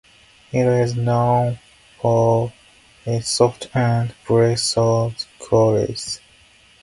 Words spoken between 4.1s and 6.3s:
breathable qualities.